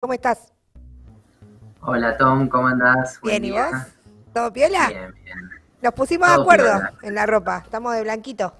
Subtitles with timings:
[0.00, 0.50] ¿Cómo estás?
[1.82, 3.20] Hola Tom, ¿cómo andás?
[3.22, 3.70] Bien, ¿y vos?
[4.32, 4.88] ¿Todo piola?
[4.88, 5.50] Bien, bien.
[5.82, 8.54] Nos pusimos de acuerdo en la ropa, estamos de blanquito.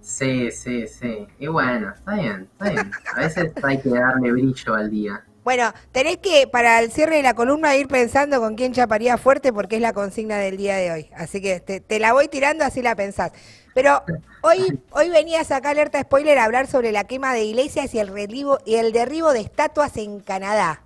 [0.00, 1.28] Sí, sí, sí.
[1.38, 2.90] Y bueno, está bien, está bien.
[3.14, 5.24] A veces hay que darle brillo al día.
[5.44, 9.52] Bueno, tenés que, para el cierre de la columna, ir pensando con quién chaparía fuerte
[9.52, 11.10] porque es la consigna del día de hoy.
[11.16, 13.30] Así que te, la voy tirando, así la pensás.
[13.76, 14.02] Pero
[14.40, 18.08] hoy, hoy venías acá, alerta spoiler, a hablar sobre la quema de iglesias y el,
[18.08, 20.80] relivo, y el derribo de estatuas en Canadá.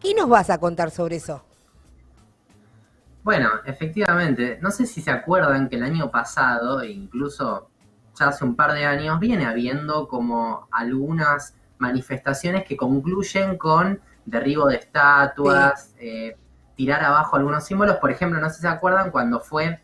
[0.00, 1.44] ¿Qué nos vas a contar sobre eso?
[3.22, 7.70] Bueno, efectivamente, no sé si se acuerdan que el año pasado, e incluso
[8.18, 14.66] ya hace un par de años, viene habiendo como algunas manifestaciones que concluyen con derribo
[14.66, 16.36] de estatuas, eh,
[16.74, 17.98] tirar abajo algunos símbolos.
[17.98, 19.78] Por ejemplo, no sé si se acuerdan cuando fue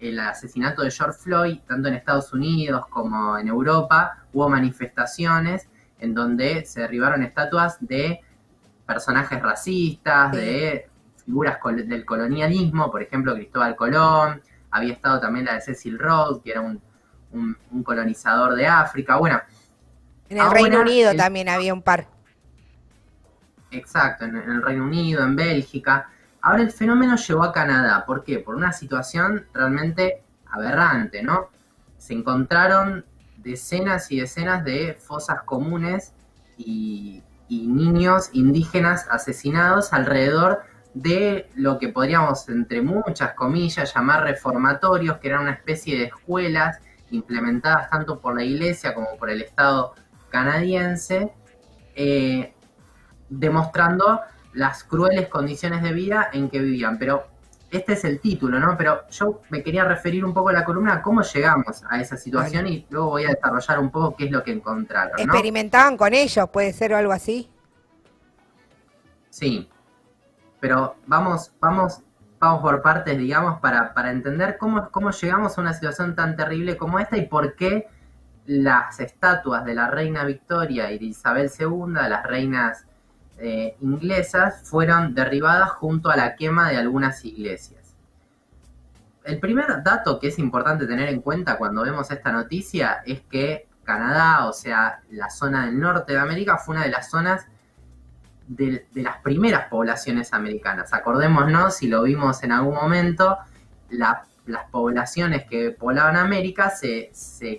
[0.00, 5.68] el asesinato de George Floyd, tanto en Estados Unidos como en Europa, hubo manifestaciones
[5.98, 8.20] en donde se derribaron estatuas de
[8.86, 10.88] personajes racistas, de
[11.24, 16.50] figuras del colonialismo, por ejemplo, Cristóbal Colón, había estado también la de Cecil Rhodes, que
[16.50, 16.82] era un,
[17.84, 19.16] colonizador de África.
[19.16, 19.40] Bueno,
[20.28, 22.08] en el Reino Unido también había un par.
[23.70, 26.10] Exacto, en, el Reino Unido, en Bélgica.
[26.42, 28.04] Ahora el fenómeno llegó a Canadá.
[28.06, 28.38] ¿Por qué?
[28.38, 31.50] Por una situación realmente aberrante, ¿no?
[31.98, 33.04] Se encontraron
[33.36, 36.12] decenas y decenas de fosas comunes
[36.56, 40.62] y, niños indígenas asesinados alrededor
[40.94, 46.78] de lo que podríamos, entre muchas comillas, llamar reformatorios, que eran una especie de escuelas
[47.10, 49.94] implementadas tanto por la iglesia como por el Estado
[50.28, 51.32] canadiense,
[51.96, 52.54] eh,
[53.28, 54.20] demostrando
[54.52, 56.98] las crueles condiciones de vida en que vivían.
[56.98, 57.26] Pero
[57.70, 58.76] este es el título, ¿no?
[58.76, 62.16] Pero yo me quería referir un poco a la columna a cómo llegamos a esa
[62.16, 65.12] situación y luego voy a desarrollar un poco qué es lo que encontraron.
[65.16, 65.22] ¿no?
[65.22, 66.48] ¿Experimentaban con ellos?
[66.50, 67.48] ¿Puede ser o algo así?
[69.30, 69.68] Sí,
[70.58, 72.00] pero vamos, vamos,
[72.40, 76.76] vamos por partes, digamos, para, para entender cómo, cómo llegamos a una situación tan terrible
[76.76, 77.88] como esta y por qué
[78.46, 82.86] las estatuas de la reina Victoria y de Isabel II, las reinas
[83.40, 87.94] eh, inglesas, fueron derribadas junto a la quema de algunas iglesias.
[89.24, 93.68] El primer dato que es importante tener en cuenta cuando vemos esta noticia es que
[93.84, 97.46] Canadá, o sea, la zona del norte de América, fue una de las zonas
[98.46, 100.92] de, las primeras poblaciones americanas.
[100.92, 103.38] Acordémonos, si lo vimos en algún momento,
[103.90, 107.10] la las poblaciones que poblaban América, se,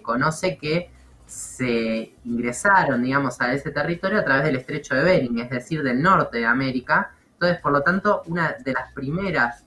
[0.02, 0.92] conoce que
[1.32, 6.02] se ingresaron, digamos, a ese territorio a través del estrecho de Bering, es decir, del
[6.02, 7.14] norte de América.
[7.34, 9.64] Entonces, por lo tanto, una de las primeras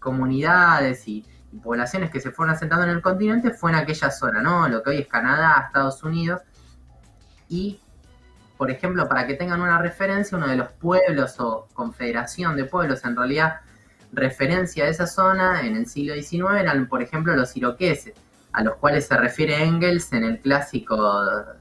[0.00, 1.24] comunidades y,
[1.62, 4.68] poblaciones que se fueron asentando en el continente fue en aquella zona, ¿no?
[4.68, 6.42] Lo que hoy es Canadá, Estados Unidos.
[7.48, 7.80] Y,
[8.56, 13.04] por ejemplo, para que tengan una referencia, uno de los pueblos o confederación de pueblos,
[13.04, 13.60] en realidad,
[14.12, 18.14] referencia a esa zona en el siglo XIX eran, por ejemplo, los iroqueses,
[18.54, 21.12] a los cuales se refiere Engels en el clásico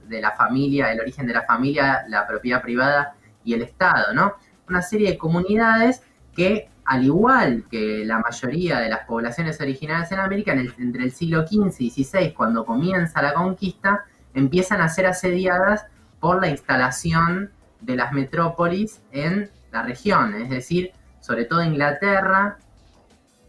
[0.08, 4.36] de la familia, el origen de la familia, la propiedad privada y el Estado, ¿no?
[4.70, 6.03] Una serie de comunidades
[6.36, 11.48] que, al igual que la mayoría de las poblaciones originales en América, entre el siglo
[11.48, 14.06] XV y XVI, cuando comienza la conquista,
[14.36, 15.88] empiezan a ser asediadas
[16.20, 17.52] por la instalación
[17.82, 22.59] de las metrópolis en la región, es decir, sobre todo Inglaterra,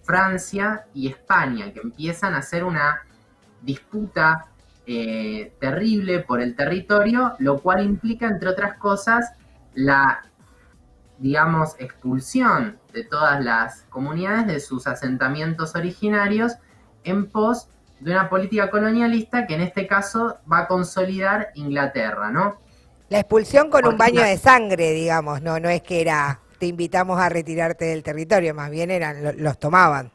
[0.03, 3.03] Francia y España, que empiezan a hacer una
[3.65, 4.47] disputa
[4.87, 9.33] eh, terrible por el territorio, lo cual implica, entre otras cosas,
[9.73, 10.27] la,
[11.19, 16.53] digamos, expulsión de todas las comunidades de sus asentamientos originarios
[17.03, 17.69] en pos
[18.01, 22.61] de una política colonialista que en este caso va a consolidar Inglaterra, ¿no?
[23.09, 27.19] La expulsión con un baño de sangre, digamos, no, no es que era te invitamos
[27.19, 30.11] a retirarte del territorio, más bien eran los tomaban.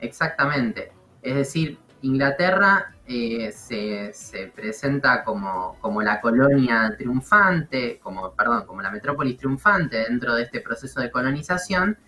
[0.00, 0.92] Exactamente.
[1.22, 8.90] Es decir, Inglaterra eh, se, presenta como, como, la colonia triunfante, como, perdón, como la
[8.90, 11.98] metrópolis triunfante dentro de este proceso de colonización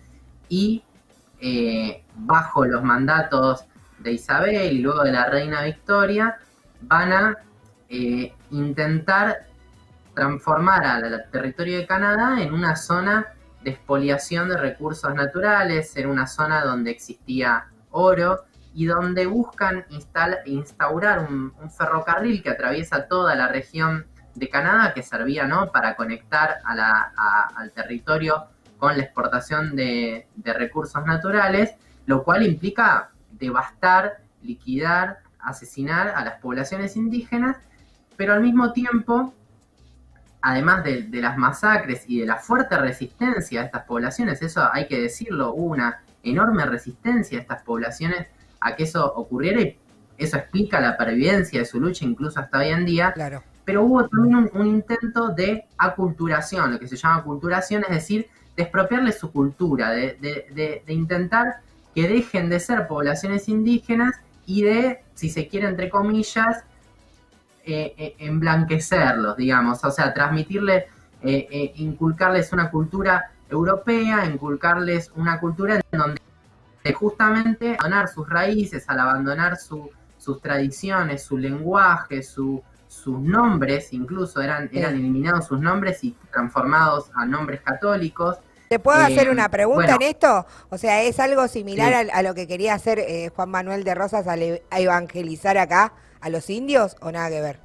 [0.49, 0.83] y
[1.39, 3.65] eh, bajo los mandatos
[3.99, 6.37] de Isabel y luego de la reina Victoria
[6.81, 7.37] van a
[7.89, 9.47] eh, intentar
[10.15, 13.27] transformar al territorio de Canadá en una zona
[13.63, 21.27] de expoliación de recursos naturales, en una zona donde existía oro y donde buscan instaurar
[21.29, 25.71] un, ferrocarril que atraviesa toda la región de Canadá, que servía ¿no?
[25.71, 28.47] para conectar al territorio
[28.77, 31.75] con la exportación de, recursos naturales,
[32.05, 37.57] lo cual implica devastar, liquidar, asesinar a las poblaciones indígenas,
[38.17, 39.33] pero al mismo tiempo
[40.41, 44.99] además de, las masacres y de la fuerte resistencia a estas poblaciones, eso hay que
[44.99, 48.27] decirlo, hubo una enorme resistencia a estas poblaciones
[48.63, 49.77] a que eso ocurriera y
[50.17, 53.11] eso explica la pervivencia de su lucha incluso hasta hoy en día.
[53.13, 53.43] Claro.
[53.65, 58.63] Pero hubo también un, intento de aculturación, lo que se llama aculturación, es decir, de
[58.63, 61.57] expropiarles su cultura, de, intentar
[61.95, 64.15] que dejen de ser poblaciones indígenas
[64.45, 66.63] y de, si se quiere, entre comillas,
[67.65, 70.87] eh, eh, emblanquecerlos, digamos, o sea, transmitirle,
[71.21, 76.22] eh, inculcarles una cultura europea, inculcarles una cultura en donde
[76.91, 82.61] justamente abandonar sus raíces, al abandonar sus tradiciones, su lenguaje, sus
[83.07, 88.37] nombres, incluso eran, eran eliminados sus nombres y transformados a nombres católicos.
[88.67, 90.45] ¿Te puedo hacer una pregunta en esto?
[90.69, 94.61] O sea, ¿es algo similar a, lo que quería hacer Juan Manuel de Rosas al
[94.71, 95.93] a evangelizar acá?
[96.23, 97.59] a los indios o nada que ver?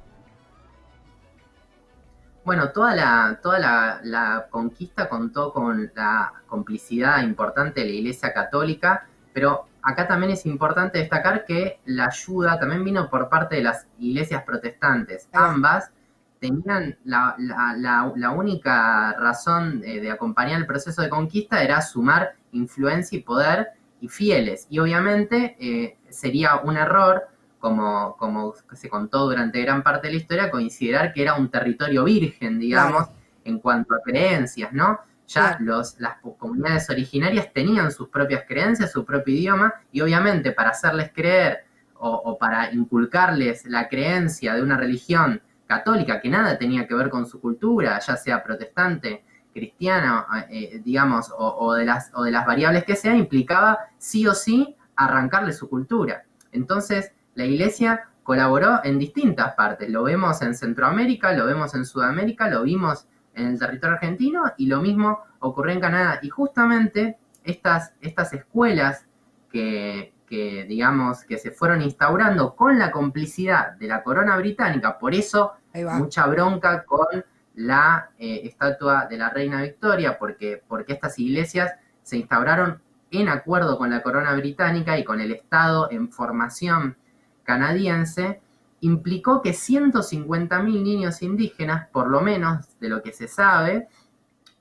[2.43, 3.59] Bueno, toda la, toda
[4.03, 10.45] la, conquista contó con la complicidad importante de la Iglesia Católica, pero acá también es
[10.45, 15.27] importante destacar que la ayuda también vino por parte de las iglesias protestantes.
[15.31, 15.91] Ambas
[16.39, 23.21] tenían la, la, única razón de, acompañar el proceso de conquista era sumar influencia y
[23.21, 23.69] poder
[24.01, 24.65] y fieles.
[24.69, 27.27] Y obviamente eh, sería un error
[27.59, 32.05] como, como se contó durante gran parte de la historia, considerar que era un territorio
[32.05, 33.09] virgen, digamos,
[33.43, 34.99] en cuanto a creencias, ¿no?
[35.29, 40.71] Ya los, las comunidades originarias tenían sus propias creencias, su propio idioma, y obviamente para
[40.71, 41.65] hacerles creer
[42.01, 47.27] o, para inculcarles la creencia de una religión católica que nada tenía que ver con
[47.27, 49.23] su cultura, ya sea protestante,
[49.53, 54.25] cristiana, eh, digamos, o, o, de las, o de las variables que sea, implicaba sí
[54.25, 56.23] o sí arrancarle su cultura.
[56.51, 59.89] Entonces, la iglesia colaboró en distintas partes.
[59.89, 63.07] Lo vemos en Centroamérica, lo vemos en Sudamérica, lo vimos
[63.39, 66.19] en el territorio argentino y lo mismo ocurrió en Canadá.
[66.21, 69.05] Y justamente estas, estas escuelas
[69.51, 75.53] que, digamos, que se fueron instaurando con la complicidad de la corona británica, por eso
[75.73, 77.23] mucha bronca con
[77.55, 82.81] la eh, estatua de la reina Victoria, porque, porque estas iglesias se instauraron
[83.11, 86.95] en acuerdo con la corona británica y con el Estado en formación
[87.43, 88.41] canadiense
[88.81, 93.87] implicó que 150.000 niños indígenas, por lo menos de lo que se sabe,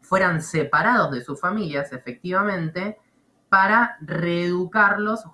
[0.00, 2.98] fueran separados de sus familias, efectivamente,
[3.48, 5.24] para reeducarlos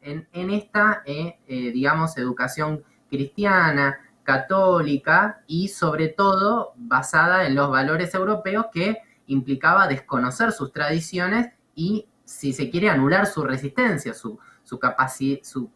[0.00, 8.14] en, esta, eh, eh, digamos, educación cristiana, católica y sobre todo basada en los valores
[8.14, 14.80] europeos que implicaba desconocer sus tradiciones y, si se quiere, anular su resistencia, su, su,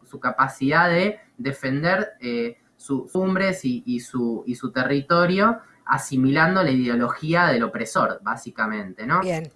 [0.03, 7.47] su, capacidad de defender eh, sus cumbres y, su, y su territorio, asimilando la ideología
[7.47, 9.21] del opresor, básicamente, ¿no?
[9.21, 9.49] Bien.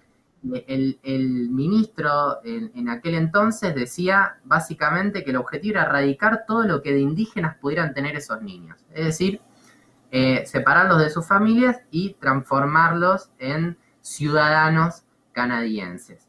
[0.66, 6.92] El, ministro en, aquel entonces decía básicamente que el objetivo era erradicar todo lo que
[6.92, 8.84] de indígenas pudieran tener esos niños.
[8.92, 9.40] Es decir,
[10.10, 15.02] eh, separarlos de sus familias y transformarlos en ciudadanos
[15.32, 16.23] canadienses.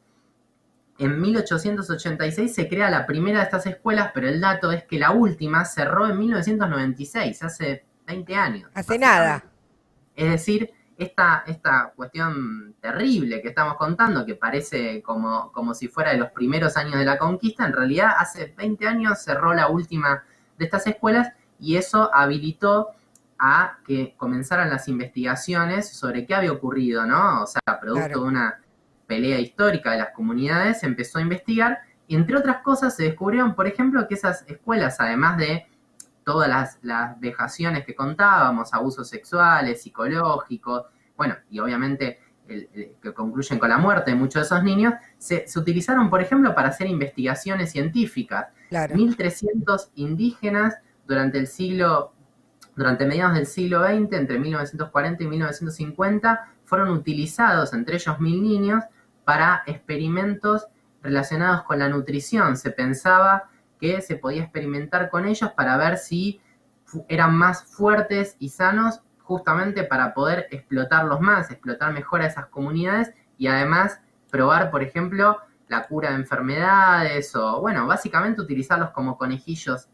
[0.98, 5.12] En 1886 se crea la primera de estas escuelas, pero el dato es que la
[5.12, 8.72] última cerró en 1996, hace 20 años.
[8.74, 9.44] Hace nada.
[10.16, 16.12] Es decir, esta, esta cuestión terrible que estamos contando, que parece como, como si fuera
[16.12, 20.24] de los primeros años de la conquista, en realidad hace 20 años cerró la última
[20.58, 22.92] de estas escuelas y eso habilitó
[23.38, 27.44] a que comenzaran las investigaciones sobre qué había ocurrido, ¿no?
[27.44, 28.62] O sea, producto de una
[29.08, 33.56] pelea histórica de las comunidades, se empezó a investigar y entre otras cosas se descubrieron,
[33.56, 35.66] por ejemplo, que esas escuelas, además de
[36.24, 40.84] todas las, las vejaciones que contábamos, abusos sexuales, psicológicos,
[41.16, 46.10] bueno, y obviamente que concluyen con la muerte de muchos de esos niños, se, utilizaron,
[46.10, 48.48] por ejemplo, para hacer investigaciones científicas.
[48.72, 50.76] 1.300 indígenas
[51.08, 52.14] durante el siglo,
[52.76, 58.84] durante mediados del siglo XX, entre 1940 y 1950, fueron utilizados, entre ellos mil niños,
[59.26, 60.68] para experimentos
[61.02, 62.58] relacionados con la nutrición.
[62.58, 66.42] Se pensaba que se podía experimentar con ellos para ver si
[67.10, 73.12] eran más fuertes y sanos justamente para poder explotarlos más, explotar mejor a esas comunidades
[73.38, 79.90] y además probar, por ejemplo, la cura de enfermedades o, bueno, básicamente utilizarlos como conejillos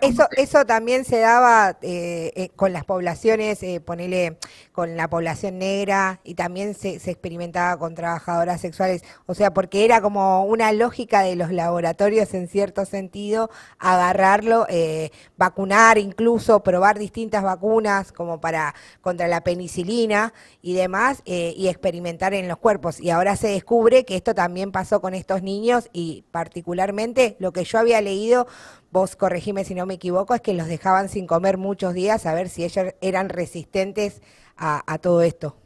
[0.00, 4.38] eso, eso también se daba eh, eh, con las poblaciones, eh, ponele
[4.72, 9.84] con la población negra y también se, se, experimentaba con trabajadoras sexuales, o sea, porque
[9.84, 16.98] era como una lógica de los laboratorios en cierto sentido, agarrarlo, eh, vacunar incluso, probar
[16.98, 23.00] distintas vacunas como para contra la penicilina y demás, y experimentar en los cuerpos.
[23.00, 27.64] Y ahora se descubre que esto también pasó con estos niños y particularmente lo que
[27.64, 28.46] yo había leído
[28.90, 32.34] vos corregime si no me equivoco, es que los dejaban sin comer muchos días a
[32.34, 34.22] ver si ellos eran resistentes
[34.56, 35.56] a, todo esto.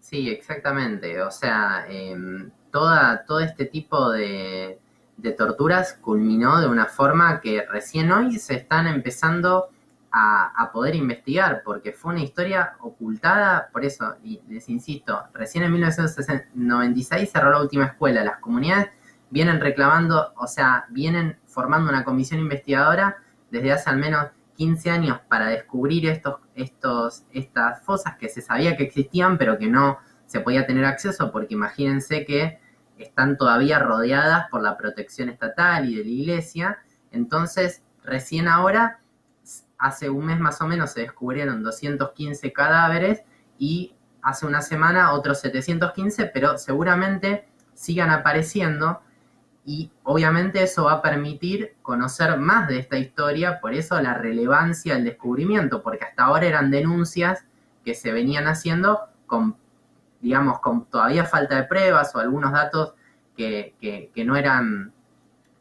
[0.00, 1.20] Sí, exactamente.
[1.20, 4.78] O sea, em, toda, todo este tipo de,
[5.36, 9.68] torturas culminó de una forma que recién hoy se están empezando
[10.10, 15.72] a, poder investigar, porque fue una historia ocultada, por eso, y les insisto, recién en
[15.72, 18.90] 1996 cerró la última escuela, las comunidades
[19.32, 23.16] vienen reclamando, o sea, vienen formando una comisión investigadora
[23.50, 28.76] desde hace al menos 15 años para descubrir estos, estos, estas fosas que se sabía
[28.76, 32.60] que existían, pero que no se podía tener acceso, porque imagínense que
[32.98, 36.78] están todavía rodeadas por la protección estatal y de la iglesia.
[37.10, 39.00] Entonces, recién ahora,
[39.78, 43.22] hace un mes más o menos, se descubrieron 215 cadáveres
[43.58, 49.00] y hace una semana otros 715, pero seguramente sigan apareciendo
[49.64, 54.94] y obviamente eso va a permitir conocer más de esta historia, por eso la relevancia
[54.94, 57.44] del descubrimiento, porque hasta ahora eran denuncias
[57.84, 59.56] que se venían haciendo con,
[60.20, 62.94] digamos, con todavía falta de pruebas o algunos datos
[63.36, 64.92] que, no, eran,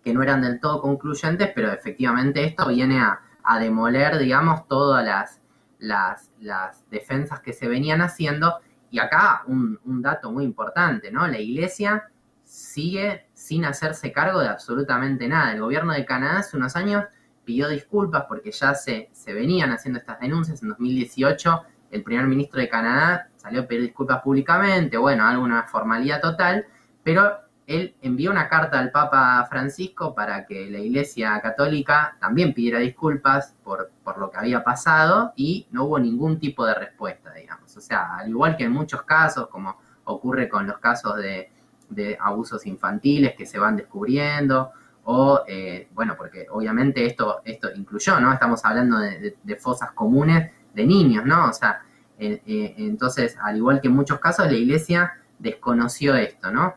[0.04, 3.22] que no eran del todo concluyentes, pero efectivamente esto viene a,
[3.60, 5.42] demoler, digamos, todas las,
[5.80, 8.60] las, las, defensas que se venían haciendo.
[8.92, 11.28] Y acá un, un dato muy importante, ¿no?
[11.28, 12.10] La iglesia
[12.44, 15.54] sigue sin hacerse cargo de absolutamente nada.
[15.54, 17.06] El gobierno de Canadá hace unos años
[17.44, 20.62] pidió disculpas porque ya se, se venían haciendo estas denuncias.
[20.62, 26.22] En 2018 el primer ministro de Canadá salió a pedir disculpas públicamente, bueno, alguna formalidad
[26.22, 26.68] total,
[27.04, 32.78] pero él envió una carta al Papa Francisco para que la Iglesia Católica también pidiera
[32.80, 37.76] disculpas por, por, lo que había pasado y no hubo ningún tipo de respuesta, digamos.
[37.76, 41.52] O sea, al igual que en muchos casos, como ocurre con los casos de,
[41.92, 44.72] de abusos infantiles que se van descubriendo,
[45.04, 48.32] o, eh, bueno, porque obviamente esto, esto incluyó, ¿no?
[48.32, 51.50] Estamos hablando de, fosas comunes de niños, ¿no?
[51.50, 51.82] O sea,
[52.20, 52.42] eh,
[52.78, 56.76] entonces, al igual que en muchos casos, la iglesia desconoció esto, ¿no?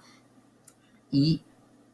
[1.10, 1.44] Y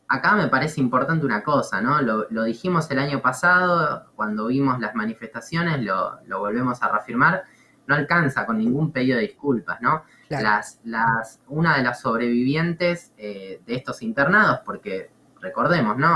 [0.08, 2.00] acá me parece importante una cosa, ¿no?
[2.00, 7.44] Lo, dijimos el año pasado, cuando vimos las manifestaciones, lo, lo volvemos a reafirmar,
[7.86, 10.04] no alcanza con ningún pedido de disculpas, ¿no?
[10.30, 15.10] Las, las, una de las sobrevivientes eh, de estos internados, porque
[15.40, 16.08] recordemos, ¿no?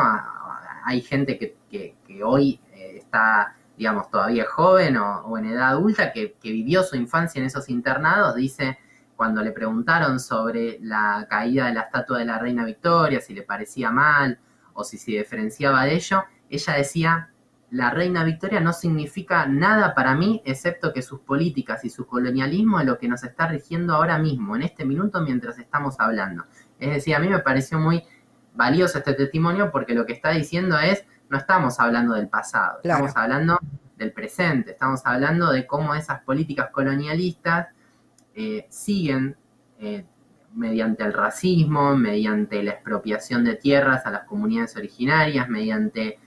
[0.85, 6.85] Hay gente que, hoy eh, está, digamos, todavía joven o, en edad adulta, que, vivió
[6.85, 8.79] su infancia en esos internados, dice,
[9.17, 13.43] cuando le preguntaron sobre la caída de la estatua de la reina Victoria, si le
[13.43, 14.39] parecía mal
[14.75, 17.31] o si se diferenciaba de ello, ella decía,
[17.71, 22.81] la reina Victoria no significa nada para mí, excepto que sus políticas y su colonialismo
[22.81, 26.45] es lo que nos está rigiendo ahora mismo, en este minuto, mientras estamos hablando.
[26.79, 28.05] Es decir, a mí me pareció muy
[28.55, 33.13] valioso este testimonio porque lo que está diciendo es, no estamos hablando del pasado, estamos
[33.17, 33.59] hablando
[33.97, 37.69] del presente, estamos hablando de cómo esas políticas colonialistas
[38.35, 39.37] eh, siguen
[39.79, 40.05] eh,
[40.55, 46.19] mediante el racismo, mediante la expropiación de tierras a las comunidades originarias, mediante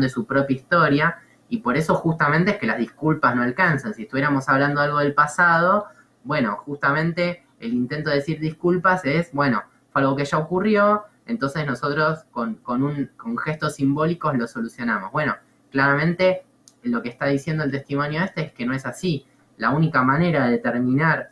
[0.00, 3.94] de su propia historia, y por eso justamente es que las disculpas no alcanzan.
[3.94, 5.86] Si estuviéramos hablando algo del pasado,
[6.24, 11.66] bueno, justamente el intento de decir disculpas es, bueno, fue algo que ya ocurrió, entonces
[11.66, 15.10] nosotros con, con, un, con gestos simbólicos lo solucionamos.
[15.12, 15.36] Bueno,
[15.70, 16.44] claramente
[16.82, 19.26] lo que está diciendo el testimonio este es que no es así.
[19.56, 21.30] La única manera de terminar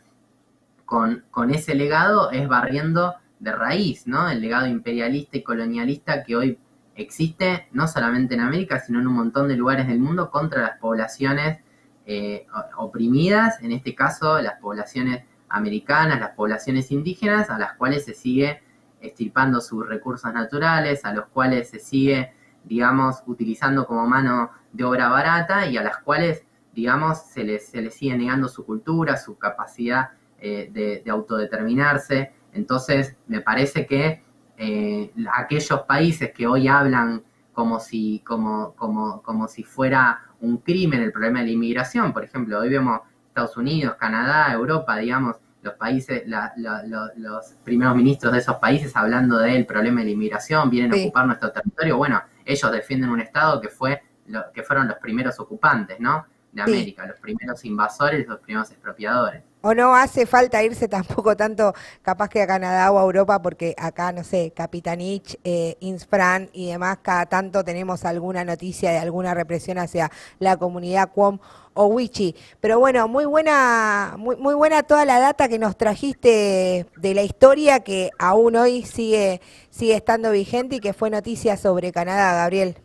[0.85, 4.29] con, con ese legado es barriendo de raíz, ¿no?
[4.29, 6.59] El legado imperialista y colonialista que hoy
[6.97, 10.77] existe no solamente en América, sino en un montón de lugares del mundo contra las
[10.79, 11.59] poblaciones
[12.05, 18.13] eh, oprimidas, en este caso las poblaciones americanas, las poblaciones indígenas, a las cuales se
[18.13, 18.61] sigue
[18.99, 25.09] estirpando sus recursos naturales, a los cuales se sigue, digamos, utilizando como mano de obra
[25.09, 29.37] barata y a las cuales, digamos, se les, se les sigue negando su cultura, su
[29.37, 32.33] capacidad eh, de, de autodeterminarse.
[32.53, 34.23] Entonces, me parece que
[34.57, 37.23] eh, aquellos países que hoy hablan
[37.53, 42.13] como si, como, como, como si fuera un crimen el problema de la inmigración.
[42.13, 48.39] Por ejemplo, hoy vemos Estados Unidos, Canadá, Europa, digamos, los países, los primeros ministros de
[48.39, 51.97] esos países hablando del problema de la inmigración, vienen a ocupar nuestro territorio.
[51.97, 56.25] Bueno, ellos defienden un Estado que fue lo, que fueron los primeros ocupantes, ¿no?
[56.51, 59.43] De América, los primeros invasores, los primeros expropiadores.
[59.67, 63.75] O no hace falta irse tampoco tanto capaz que a Canadá o a Europa, porque
[63.77, 69.33] acá, no sé, Capitanich, eh, Insfran y demás, cada tanto tenemos alguna noticia de alguna
[69.33, 70.09] represión hacia
[70.39, 71.39] la comunidad Cuom
[71.73, 72.33] o Wichi.
[72.61, 77.23] Pero bueno, muy buena, muy, muy buena toda la data que nos trajiste de la
[77.23, 82.77] historia que aún hoy sigue, sigue estando vigente y que fue noticia sobre Canadá, Gabriel.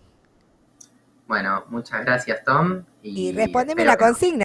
[1.32, 2.82] Bueno, muchas gracias, Tom.
[3.02, 4.40] Y, respondeme la consigna.